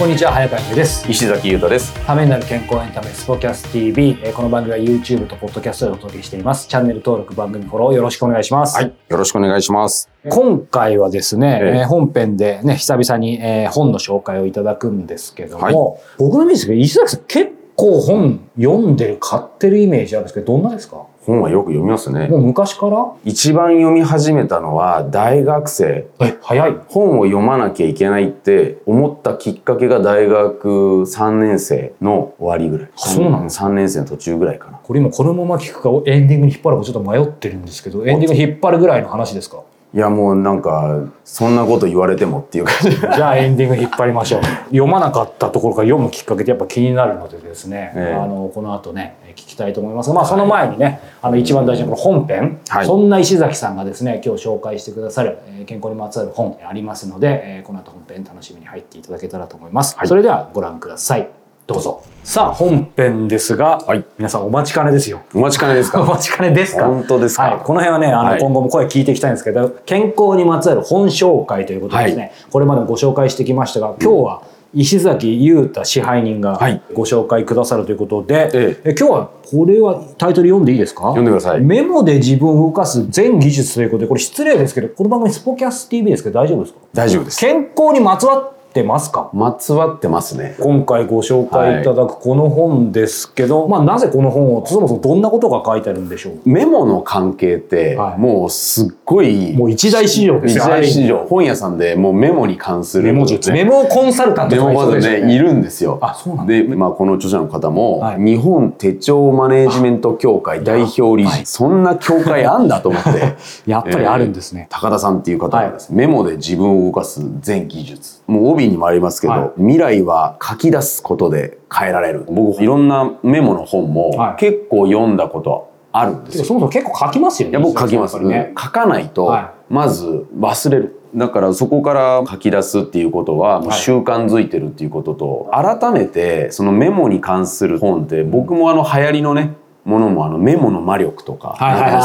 [0.00, 1.06] こんにちは早川由です。
[1.10, 1.92] 石崎優太です。
[2.06, 6.68] ためになる健康エンタメスポキャス TV この番組は YouTube と Podcast でお届けしています。
[6.68, 8.76] チャンネル登録番組フォローよろしくお願いします。
[8.76, 10.08] はいよろしくお願いします。
[10.30, 16.00] 今回はですね、ええ本編でね久々に、えー本の紹介をいただくんですけども、はい。
[16.18, 21.04] 僕のイメージですけど石崎さん結構本読んでる買ってるイメージあるんですけどどんなですか？
[21.26, 22.28] 本はよく読みますね。
[22.28, 23.12] もう昔から？
[23.24, 26.08] 一番読み始めたのは大学生。
[26.18, 26.76] え早い。
[26.88, 30.68] 本を読まなきゃいけないって思ったきっかけが大学
[31.02, 32.90] 3年生の終わりぐらい。
[32.96, 34.78] そうなの？3年生の途中ぐらいかな。
[34.78, 39.62] これ今このまま聞くかエンディングに引っ張るかちょっと迷ってるんですけどエンディングに引っ張るぐらいの話ですか？
[39.92, 42.90] いやもうなんかそんなこと言われてもっていう感じ。
[43.00, 44.42] じゃあエンディング引っ張りましょう。
[44.66, 48.20] 読まなかったところから読むきっかけってやっぱ気になるのでですね、ええ。
[48.20, 50.10] あのこの後ね聞きたいと思います。
[50.10, 52.86] が、まあその前にね、あの一番大事なこの本編、はい。
[52.86, 59.96] そんな石崎さんがですね今日紹介してくださる、えー健康にまつわる本ありますので、えーこの後本編楽しみに入っていただけたらと思います。
[59.98, 60.08] はい。
[60.08, 61.39] それではご覧ください。
[61.70, 62.02] どうぞ。
[62.24, 64.04] さあ本編ですが、はい。
[64.18, 65.22] 皆さんお待ちかねですよ。
[65.32, 66.86] お待ちかねですおか待ちかねですか？
[66.86, 67.42] 本当ですか？
[67.44, 68.40] はい、この辺はね、あの、はい。
[68.40, 74.42] 今後も声聞いていきたいんですけど、健康にまつわる本紹介ということでですね、はこれまでもご紹介してきましたが、今日は
[74.74, 76.82] 石崎裕太支配人がはい。
[76.92, 78.94] ご紹介くださるということで、ええ。
[78.98, 81.02] 今日はこれはタイトル読んでいいですか？
[81.02, 81.60] 読んでください。
[81.60, 89.30] メモで自分を動かす全技術ということで、これ失礼ですけど、この番組スポキャス TV ですけど大丈夫ですか大丈夫です健康にまつわってますか？
[89.34, 90.54] まつわってますね。
[90.60, 91.84] 今回ご紹介い。
[91.84, 96.40] ただくこの本ですけど、まあなぜこの本を、そもそもどんなことが書いてあるんでしょう？
[96.44, 98.18] メモの関係ってはい。
[98.18, 100.64] もうすっごいもう一大市場です一よ。
[100.68, 103.04] 大市場本屋さんでもうメモに関する。
[103.04, 103.50] メモ術。
[103.50, 105.98] ねメモコンサルタントメモまでとかいそうですよねいるんですよ。
[106.00, 106.52] あそうなんだ。
[106.52, 108.20] で、まあ、この著者の方も、はい。
[108.24, 111.46] 日本手帳マネージメント協会代表理事、はい。
[111.46, 113.34] そんな協会あんだと思って
[113.66, 114.68] やっぱりあるんですね。
[114.70, 118.20] 高田さんっていう方がですね、メモで自分を動かす全技術。
[118.26, 119.50] もう帯にもありますけど、はい。
[119.56, 122.24] 未来は書き出すことで変えられる。
[122.28, 124.36] 僕いろんなメモの本もはい。
[124.36, 126.44] 結構読んだことあるんですよ。
[126.44, 127.52] そもそも結構書きますよね。
[127.52, 128.52] いや僕書きます、ね。
[128.56, 130.96] 書かないとはまず忘れる。
[131.14, 141.56] だからそこから書き出すっていうことはもうはい習慣づいてるっていうことと、改めてそのメモに関する本って僕もあの流行りのねものもあのメモの魔力とか、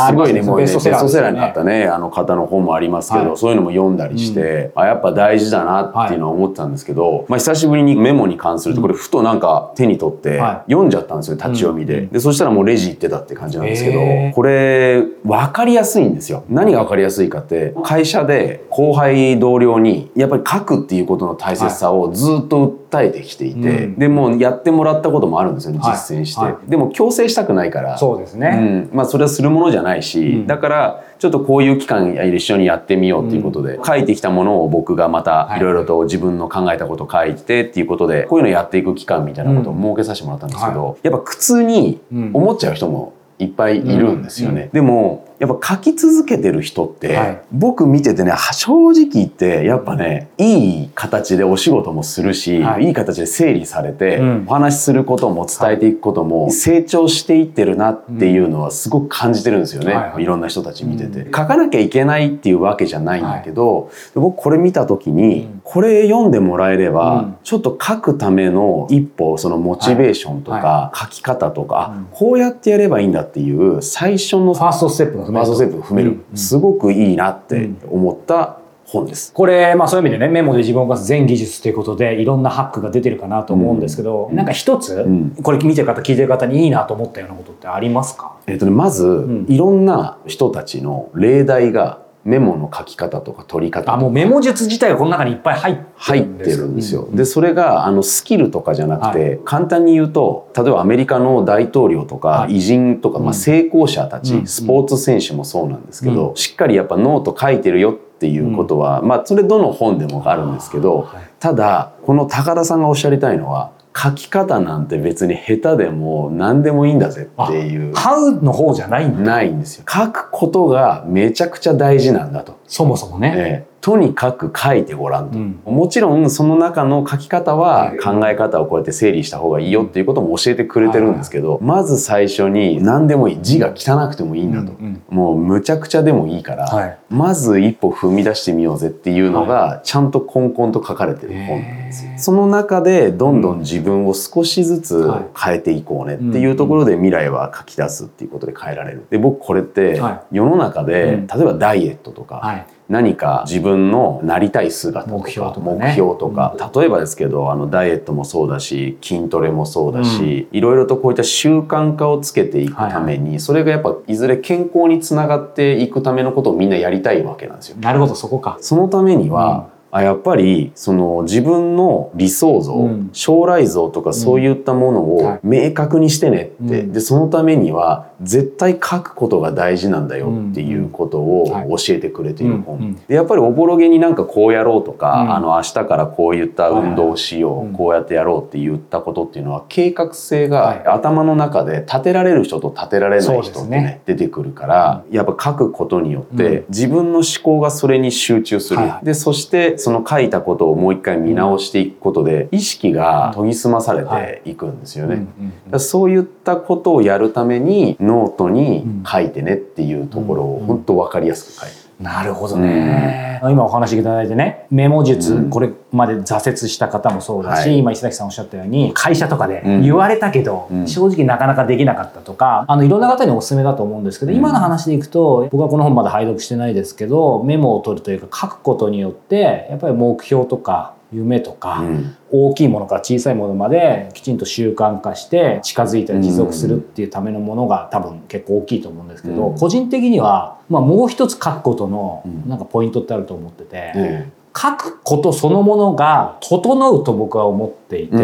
[0.10, 0.90] すごいねもうねベストセ
[1.22, 3.38] ラーになったねあの方の本もありますけど、はい。
[3.38, 10.72] そういうのも読んだりして、あやっぱ大事だなっていうのは思ってたんですけど、まあ、久しぶりにメモに関するとこれふとなんか手に取ってはい。
[10.72, 12.10] 読んじゃったんですよ立ち読みで,、うん。
[12.10, 14.00] でそしたらもうレジ行ってたって感じなんですけど、
[14.34, 16.44] これ分かりやすいんですよ。
[16.50, 23.96] 何が分かりやすいかって会社で後輩同僚にやっぱり書くっていうことの大切さをずっと訴えてきていて、うん。
[24.00, 25.94] でもうやってもらったこともあるんですよねはい。
[25.94, 27.98] 実践して、はでも強制したくないから。
[27.98, 28.88] そうですね。
[28.92, 30.48] うん、まあそれはするものじゃないし、うん。
[30.48, 35.60] だからちょっとこういう期間一緒にやってみようっていうことで、書いてきたものを僕がまたはい。
[35.60, 42.02] いろいろと自分の考えたことを書いてっていうことでこういうのやっていく期間みたいなことを設けさせてもらったんですけど、やっぱ苦痛に
[42.34, 44.70] 思っちゃう人もいっぱいいるんですよね。
[44.72, 47.42] でもやっぱ書き続けてる人って、はい。
[47.52, 52.86] 僕見ててね正直言ってやっぱねいい形でお仕事もするし、はい。
[52.86, 54.46] い、い形で整理されて、うん。
[54.48, 55.96] お話しすることも伝えてい。
[55.96, 60.24] くことも成長していってるなっていうのはすごく感じてるんですよね、はいはい。
[60.24, 65.62] いろんな人たち見てて、う書かなきゃいけないっていうわけじゃないんだけど、僕これ見た時に、うん。
[65.64, 67.38] これ読んでもらえれば、うん。
[67.44, 76.16] ちょっと書くための一歩そのモチベーションとか、は書き方とか、こうやってやればいいんだっていう最初のファーストステップが踏めるファーストステップを踏める、うん。
[76.32, 79.34] うんすごくいいなって思った本です。
[79.34, 85.32] これ、まあそういう意味でね、メモで自分を動かす全技術ということで、いろんなハックが出てるかなと思うんですけど、なんか一つ、ん。
[85.42, 88.36] これ見てる方、聞いてる方にいいなと思ったようなことってありますか？
[88.46, 89.46] えっとね、まず、ん。
[89.50, 96.50] いろんな人たちの例題がメモの書き方とか取り方あ、もうメモ術自体がこの中にいっぱい入って入っるんです。
[96.50, 97.02] てるんですよ。
[97.04, 97.16] うん。
[97.16, 102.58] でそれがあのスキルとかじゃなくて、簡単に言うと例えばアメリカの大統領とかはい。
[102.58, 103.34] 偉人とか、まあ、うん。
[103.36, 104.48] 成功者たち、うん。
[104.48, 111.30] スポーツ選手もそうなんですけど、しっかりやっぱノート書いてるよっていうことは、まあそれどの本でもあるんですけど、はい。
[111.40, 117.94] ただこの高田さんがおっしゃりたいのは書き方なんて別に下手でも何でもいいんだぜっていう。
[117.94, 119.20] ハウの方じゃないんだ。
[119.22, 119.86] ないんですよ。
[119.88, 122.60] 書くことがめちゃくちゃ大事なんだと。
[122.68, 123.34] そもそもね。
[123.36, 125.60] ええとにかく書いてごらんと、うん。
[125.64, 136.98] もちろんその中の書き方は考え方をこうやって整理した方がいいよっていうことも教えてくれてるんですけど、まず最初に何でもいい字が汚くてもいいんだと、うんもうむちゃくちゃでもいいから、はい。
[137.12, 142.12] まず一歩踏み出してみようぜっていうのがちゃんとコンコンと書かれてる本なんですよ。
[142.18, 149.06] その中でどんどん自分を少しずつ変えていこうねっていうところで未来は書き出すっていうことで変えられる。
[149.12, 151.28] で僕これっては世の中でうん。
[151.28, 156.72] 例えばダイエットとか、はい何か自分のなりたい姿とか目標とか標とか。
[156.76, 167.78] 例えばですけどあのダイエットもそうだし筋トレもそうだし、いろいろとこういった習慣化をつけていくために、それがやっぱいずれ健康につながっていくためのことをみんなやりたいわけなんですよ。
[167.80, 168.58] なるほどそこか。
[168.62, 173.10] そのためには、あやっぱりその自分の理想像、うん。
[173.14, 175.40] 将来像とかそういったものをはい。
[175.42, 176.92] 明確にしてねって、うん。
[176.92, 181.70] でそのためには絶対書くことが大事なんだよっていうことをはい。
[181.70, 185.34] 教えてくれている本、でやっぱりおぼろげになんかこうやろうとか、うん。
[185.34, 190.84] あの明日からこういった運動をしよう、こうやってやろうって言ったことっていうのは計画性はい。
[190.84, 194.02] が頭の中で立てられる人と立てられない人ってねね。
[194.06, 196.66] 出てくるから、やっぱ書くことによって、うん。
[196.68, 199.06] 自分の思考がそれに集中する、はいはい。
[199.06, 204.56] でそしてその書いたことをもう一回見直していくことで意識が研ぎ澄まされてい。
[204.56, 205.16] くんですよね。
[205.16, 210.66] うんうんだからそういったことをやるためにノートに書いてねっていうところをうん。
[210.66, 215.50] 本当分かりやすく書いてなるほどね、今お話いただいてねメモ術、うん。
[215.50, 217.78] これまで挫折した方もそうだし、はい。
[217.78, 219.82] 今石崎さんおっしゃったように会社とかでうん。
[219.82, 220.88] 言われたけど、うん。
[220.88, 224.38] 正直なかなかできなかったとかあのいろんな方におすすめだと思うんですけど、うん。
[224.38, 232.18] 今の話でいくと僕はこの本まだ拝読してないですけどメモを取るというか書くことによってやっぱり目標とか夢とか、うん。
[232.32, 239.58] 大きいものから小さいものまできちんと習慣化して近づいたり持続するっていうためのものが多分結構大きいと思うんですけど、うん。
[239.58, 242.50] 個人的には、まあ、もう一つ書くことのうん。
[242.50, 248.16] なんかポイントってあると思ってて、え書くことそのものが整うと僕は思っていて、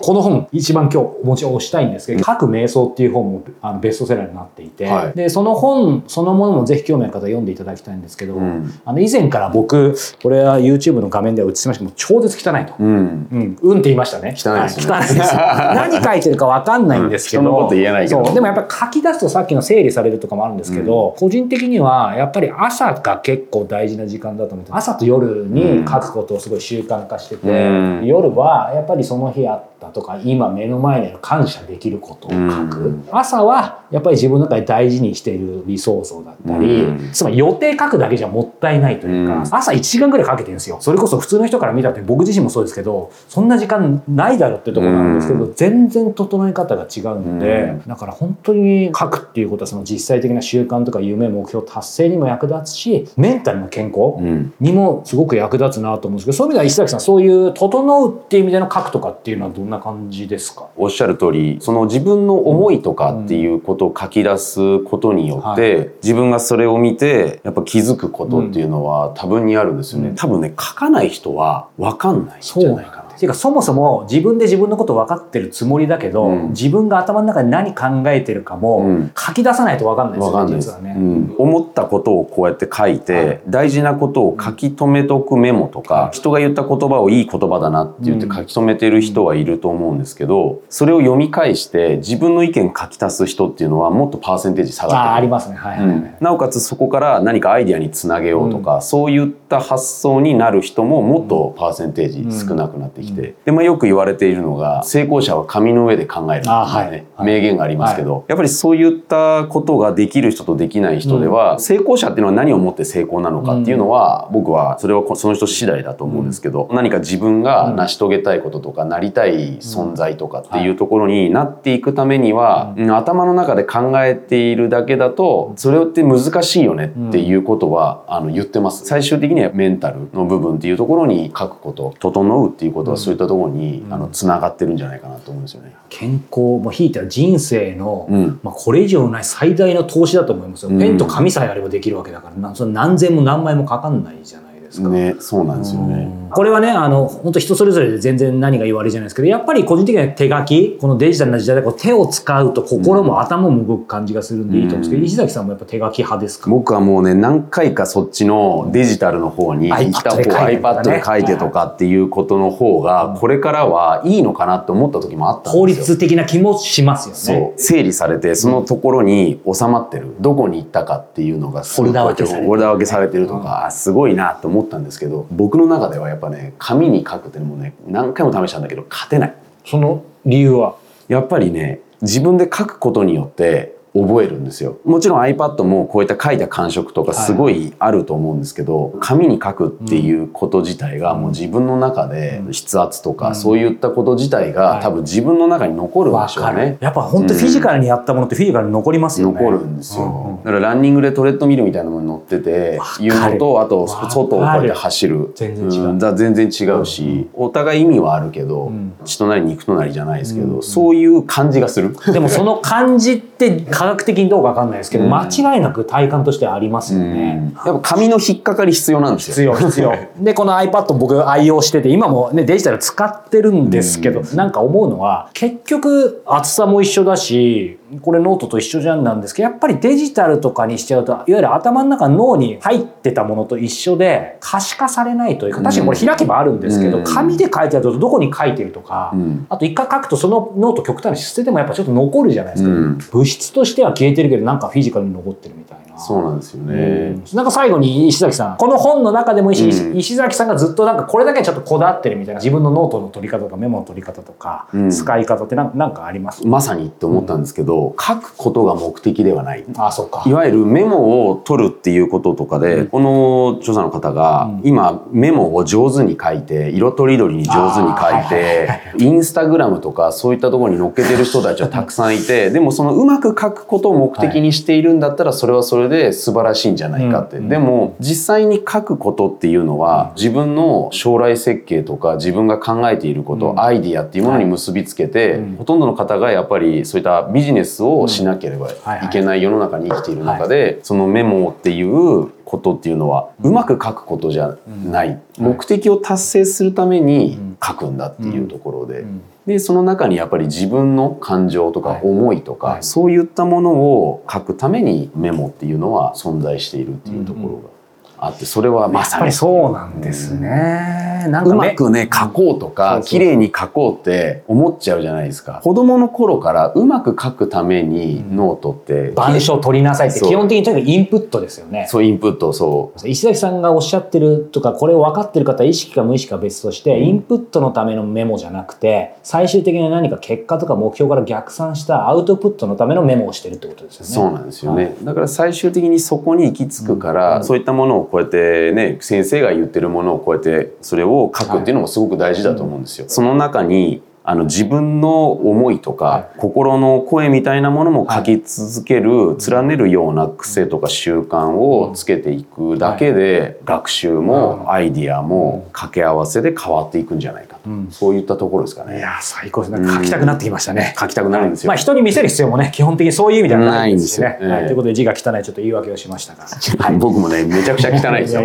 [0.00, 5.12] この本一番今日お持ちをしたいんですけど「書く瞑想」っていう本もあのベストセラーになっていて、はい。
[5.14, 8.72] でその本そのものもぜひ興味ある方は読んでいただきたいんですけど、えうん。
[8.84, 11.84] あの以前から僕これは YouTube の画面では映してました。
[11.84, 12.74] けど超絶汚いと。
[12.78, 12.88] うん。
[12.88, 14.34] うん、うんって言いましたね。
[14.36, 14.92] 汚いですね。
[14.92, 15.02] はい。
[15.02, 15.34] 汚いです。
[15.34, 17.42] 何書いてるかわかんないんですけど。
[17.42, 17.68] うん。
[17.68, 18.24] けど。
[18.24, 18.34] そう。
[18.34, 28.06] でもやっぱり書き出すとさっきの整理されるとかもあるんですけど、個人的にはやっぱり朝が結構大事な時間だと思って、朝と夜に書くことをすごい習慣化してて、うん。
[28.06, 32.36] 夜はやっぱりその日あったとか、今目の前に感謝できることを書
[32.68, 32.80] く。
[32.80, 33.08] うん。
[33.10, 37.12] 朝はやっぱり自分の中で大事にしている理想像だったり、うん。
[37.12, 39.42] つまり予定書くだけじゃもったいないというか、うん。
[39.42, 40.78] 朝1時間ぐらいかけてるんですよ。
[40.80, 47.82] それこそ普通の人から見たって僕自身もそうですけど、そんな時間ないだろうってところなんですけど、う全然整え方が違うので、うん。
[47.86, 54.52] だから本当に書くっていうことはその実際的な習慣とか夢目標達成にも役立つし、メンタルの健康うん。
[54.60, 60.68] にもすごく役立つなと思うんですけど、そういう意味では石崎さん、そういう整うっていう意味での書くとかっていうのはどんな感じですか？
[60.76, 70.14] おっしゃる通りその自分の思いとかっていうことを書き出すことによって、自分がそれを見てやっぱ気づくことっていうのは多分にあるんですよね、うん。
[70.14, 76.48] 多分ね書かない人は分かんないんじゃないかていうかそもそも自分で自分のこと分かってるつもりだけど、うん。
[76.50, 79.12] 自分が頭の中で何考えてるかも、うん。
[79.16, 80.94] 書き出さないと分かんないですよねわかんないです、実はね。
[80.96, 81.34] うん。
[81.38, 83.40] 思ったことをこうやって書いて、はい。
[83.48, 86.10] 大事なことを書き留めておくメモとか、はい。
[86.12, 88.34] 人が言った言葉をいい言葉だなって言ってうん。
[88.34, 95.00] 書き留めてる人はいると思うんですけど、それを読み返して自分の意見書き足す人っていうのはもっとパーセンテージ下がってる。
[95.00, 95.56] あありますね。
[95.56, 95.96] はいはいはい。
[95.96, 96.14] うん。
[96.20, 106.90] なおかつそこから何かアイディアにつなげようとか、そういった発想になる人ももっとパーセンテージ少なくなってきて、でまあ、よく言われているのが成功者は紙の上で考えるっていうね、あはい。
[106.90, 107.06] はい。
[107.24, 128.84] 名言がありますけど、やっぱりそういったことができる人とできない人では、成功者っていうのは何をもって成功なのかっていうのは、僕はそれはその人次第だと思うんですけど、何か自分が成し遂げたいこととかなりたい存在とかっていうところになっていくためには、うん頭の中で考えているだけだとそれって難しいよねっていうことは、あの言ってます。
[128.86, 135.74] 最終的にはメンタルの部分っていうところに書くこと整うっていうことはそういったところに、あのつながってるんじゃないかなと思うんですよね。
[135.88, 140.70] 健康もひいては人生の、うんまあ、これ以上ない最大の投資だと思いますよ。
[140.70, 144.88] うんペンと紙さえあればできるわけだからなその何千も何枚もかかんないじゃないですか。
[144.88, 145.94] ね、そうなんですよね。
[146.12, 156.50] うんこれはね、あの、本当人それぞれで全然何が言われじゃないですけど、やっぱり個人的には手書き、このデジタルな時代でこう手を使うと心も頭も動く感じがするんでいいと思うんですけど、石崎さんもやっぱ手書き派ですか？
[156.50, 165.60] 僕はもうね、何回かそっちのデジタルの方に行った方、iPad で書いてるとかね iPad で書いてとかっていうことの方が、これからはいいのかなって思った時もあったんですよ。
[165.60, 167.54] 効率的な気もしますよね。
[167.54, 167.58] そう。
[167.58, 170.14] 整理されて、そのところに収まってる。
[170.20, 179.34] どこに行ったかっていうのがフォルダ分けされてるとか、あすごいなと思ったんですけど、僕の中ではやっぱね、紙に書くっていうのもね、何回も試したんだけど、勝てない。
[179.64, 180.76] その理由は？
[181.08, 184.78] やっぱりね、自分で書くことによって覚えるんですよ。
[184.84, 196.78] もちろん iPad もこういった書いた感触とかすごいあると思うんですけど、紙に書くっていうこと自体がもう自分の中で筆圧とかそういったこと自体が多分自分の中に残るんでしょうね。
[196.80, 199.34] やっぱ本当フィジカルにやったものってフィジカルに残りますよね。
[199.34, 200.30] 残るんですよ、うん。
[200.32, 205.32] うんだからランニングでトレッドミルみたいなのに乗ってていうのとあと外をこうやって走る。
[205.34, 205.92] 全然違う。
[205.94, 205.98] ん。
[205.98, 208.92] だ全然違うし、お互い意味はあるけど、ん。
[209.04, 210.62] 血となり肉となりじゃないですけど、うん。
[210.62, 211.94] そういう感じがする。
[212.12, 215.14] でもその感じって科 学的にどうかわかんないですけど、うん。
[215.14, 217.52] 間違いなく体感としてはありますよね。
[217.64, 219.54] やっぱ紙の引っかかり必要なんですよ。
[219.54, 219.94] 必要必要。
[220.24, 237.04] でこの iPad 僕愛用してて今もねデジタル使ってるんですけど、なんか思うのは結局厚さも一緒だしこれノートと一緒じゃんなんですけどやっぱりデジタルとかにしちゃうといわゆる頭の中の脳に入ってたものと一緒で可視化されないというか確かにこれ開けばあるんですけど、うん。
[237.04, 239.46] 紙で書いてあるとどこに書いてるとか、うん。
[239.48, 242.98] あと一回書くとそのノート極端に捨ててもやっぱちょっと残るじゃないですか、うん。
[242.98, 245.98] 物質としては消えてるけどなんかフィジカルに残ってるみたいな。
[245.98, 246.74] そうなんですよね。
[246.74, 247.36] うん。
[247.36, 249.96] なんか最後に石崎さんこの本の中でも石,、うん。
[249.96, 254.90] 石崎さんがずっとなんかこれだけちょっとこだわってるみたいな自分のノートの取り方とかメモの取り方とか、うん。
[254.90, 256.46] 使い方ってなんなんかあります？
[256.46, 259.64] まさにって思ったんですけど、書くことが目的ではない。
[259.76, 260.22] あそうか。
[260.24, 264.68] いわゆるメモを取るっていうこととかで、この著者の方がうん。
[264.68, 268.68] 今メモを上手に書いて色とりどりに上手に書いて
[268.98, 283.60] インスタグラムとかそういったところに載っけてる人たちはたくさんいてでもそのうまく書くことを目的にしているんだったらそれはそれで素晴らしいんじゃないかって、うんでも実際に書くことっていうのは自分の将来設計とか自分が考えていること、うん。
[283.60, 285.56] アイディアっていうものに結びつけて、うん。
[285.56, 299.04] ほとんどの方がやっぱりそういったビジネスをしなければいけない世の中に生きている中で、そのメモっていうことっていうのは、うまく書くことじゃない、目的を達成するために書くんだっていうところで。
[299.48, 302.00] うんでその中にやっぱり自分の感情とはい。
[302.00, 302.82] か思いとか、はい。
[302.82, 315.60] そういったものを書くためにメモっていうのは存在しているっていうところがあってそれはまさにそうなんですね、なんかうねまくね、書こうとか、綺麗に書こうって思っちゃうじゃないですか。
[315.62, 323.08] 子供の頃からうまく書くためにノートって、板書取りなさいって基本的にとにかくインプットですよねそう、インプット、そう。
[323.08, 334.12] 石崎さんがおっしゃってるとかこれを分かってる方は意識か無意識か別として、インプットのためのメモじゃなくて最終的に何か結果とか目標から逆算したアウトプットのためのメモをしてるってことですよね。
[334.12, 334.96] そうなんですよね。
[335.02, 343.08] だから最終的にそこに行き着くから、そういったものをこうやってね、先生が言ってるものをこうやってそれを書くっていうのもすごく大事だと思うんですよ。
[343.08, 346.38] その中にあの自分の思いとか、はい。
[346.38, 357.88] 心の声みたいなものも書き続ける、連ねるような癖とか習慣をつけていくだけで、学習もアイディアも掛け合わせで変わっていくんじゃないかと、うん。
[357.90, 358.98] そういったところですかね。
[358.98, 360.94] いやー最高ですなんか書きたくなってきましたね。
[361.00, 361.68] 書きたくなるんですよ。
[361.68, 364.28] まあ人に見せる必要もね基本的にそういう意味ではないんですよ。
[364.28, 364.46] ええ。
[364.46, 366.44] はいということで字が汚いちょっと言い訳をしましたが。
[366.44, 368.42] は い僕もねめちゃくちゃ汚いですよ。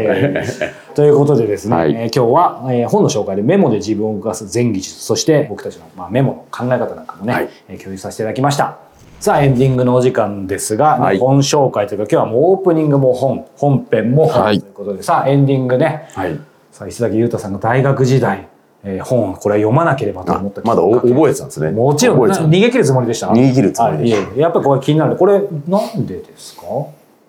[0.96, 1.92] ということでですね、はい。
[1.92, 7.50] えー今日は、えー本の紹介でメモで自分を動かす前技術そして僕たちの、まあ、メモの考え方なんかもね、はい。
[7.70, 8.78] えー共有させていただきました。
[9.20, 11.18] さあエンディングのお時間ですが、はい。
[11.18, 14.60] 本紹介というか今日はもうオープニングも本本編も本はい。
[14.60, 16.10] ということで、さあエンディングね。
[16.14, 16.40] はい。
[16.72, 18.48] さあ石崎裕太さんが大学時代、
[18.84, 21.72] えー本これは読まなければとあ思ったまだ覚えてたんですね。
[21.72, 23.28] もちろん逃げ切るつもりでした？
[23.28, 24.40] 逃げ切るつもりでした。
[24.40, 26.64] やっぱりこれ気になるこれなんでですか？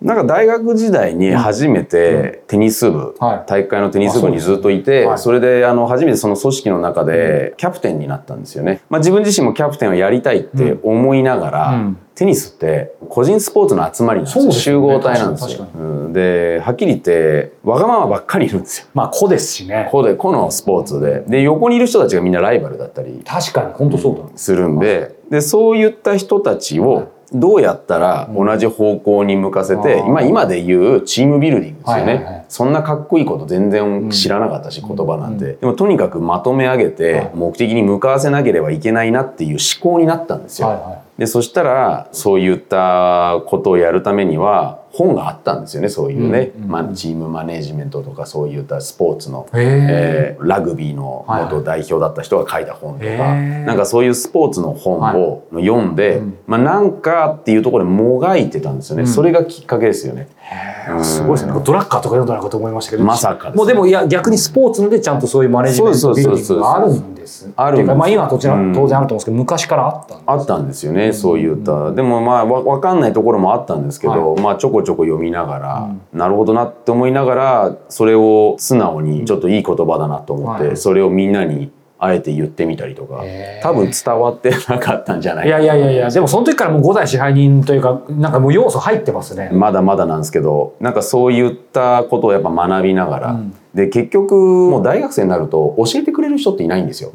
[0.05, 3.49] なんか大学時代に初めてテニス部、はい。
[3.49, 5.17] 体育会のテニス部にずっといて、はい。
[5.17, 8.81] それであの初めてその組織の中でキャプテンになったんですよね。
[8.89, 11.97] まあ、自分自身もキャプテンをやりたいって思いながら、うん。
[12.13, 14.45] テニスって個人スポーツの集まりなんですよ。
[14.45, 14.51] ね。
[14.53, 15.67] 集合体なんですよ。
[16.13, 18.87] で、はっきり言ってわがままばっかりいるんですよ。
[18.93, 19.89] まあ子ですしね。
[19.91, 21.23] ここで、個のスポーツで。
[21.27, 37.31] で、横にいる人たちがみんなライバルだったり、確かに本当そうだ、するんででそういった人たちをどうやったら同じ方向に向かせて、うん今今で言うチームビルディングですよね、そんなかっこいいこと全然知らなかったし、言葉なんて、でもとにかくまとめ上げて、はい。
[37.33, 41.01] 目的に向かわせなければいけないなっていう思考になったんですよ。
[41.17, 53.65] でそしたらそういったことをやるためには本があったんですよねそういうね、まあ、チームマネジメントとかそういったスポーツの、へえーラグビーの元代表だった人が書いた本とか、へー。
[53.65, 56.37] なんかそういうスポーツの本を読んで、うん。
[56.47, 59.07] まあ、なんかっていうところでもがいてたんですよね、うん。
[59.07, 60.27] それがきっかけですよね。
[60.51, 61.53] えすごいですね。
[61.63, 66.95] ドラッカーとか読んだのかと思いましたけどまさかですもうでもいや逆にスポーツのでちゃんとそういうマネジメントビルディングがあるんです。
[67.03, 71.91] あるんですっていうかまあ今は当然あると思うんですけど昔からあったんですあったんですよね、そういった。
[71.91, 80.77] でもまあわわかんないところもあったんですけど、まあちょこちょこ読みながら、なるほどなって思いながら、それを素直にちょっといい言葉だなと思って、はい。
[80.77, 83.23] それをみんなにあえて言ってみたりとか
[83.63, 89.49] 多分伝わってなかったんじゃないいやいやいやいやでもその時からもう五代支配人というかなんかもう要素入ってますね。
[89.53, 93.53] まだまだなんですけどなんかそういったことをやっぱ学びながら、うん。
[93.73, 97.11] で結局もう大学生になると教えてくれる人っていないんですよ。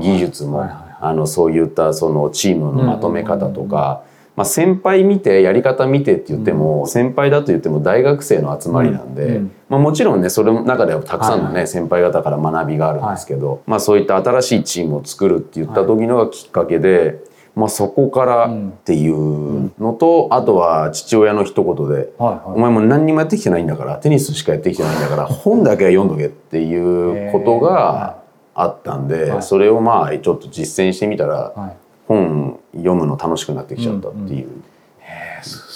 [0.00, 0.96] 技術も、はいはいはい。
[1.00, 4.04] あのそういったそのチームのまとめ方とか、
[4.34, 17.22] まあ、先輩見てやり方見てって言っても、先輩だと言っても大学生の集まりなんで、まあ、もちろんねそれの中ではたくさんのね、先輩方から学びがあるんですけど、まあ、そういった新しいチームを作るって言った時のがきっかけで、
[17.54, 22.12] まあ、そこからっていうのと、あとは父親の一言で。
[22.18, 28.22] お前もう何にもやってきてないんだからテニスしかやってきてないんだから本だけは読んどけっていうことが
[28.54, 29.42] あったんで、はい。
[29.42, 31.81] それをまあちょっと実践してみたらはい
[32.12, 34.48] 本読むの楽しくなってきちゃったっていう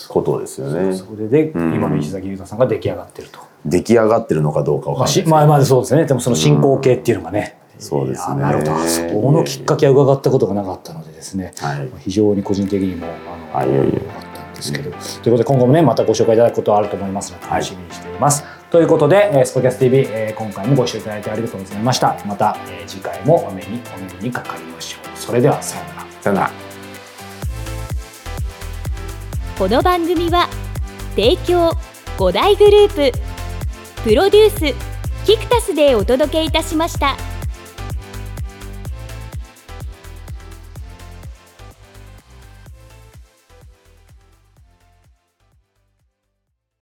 [0.08, 0.94] ことですよね。
[0.94, 13.06] それでうん今の石崎裕太さんが出来上がってると、出来上がってるのかどうかわかんまあないですけどしまあまあそうですねでもその進行形っていうのがね、そうですねなるほどそこのきっかけは伺ったことがなかったのでですねはい非常に個人的にも
[13.52, 13.92] あの良かっ
[14.34, 25.95] たんですけど、ということで今後もねまたご紹介いただくことはあると思いますので楽しみにしています、ということで、えースポキャス TV、えー今回もご視聴いただいてありがとうございましたまた、えー次回もお目にお耳にかかりましょうそれではさようなら
[26.26, 26.50] さよなら
[29.56, 30.48] この番組は
[31.14, 31.70] 提供
[32.18, 33.18] 5大グループ
[34.02, 34.58] プロデュース
[35.24, 37.35] キクタスでお届けいたしました。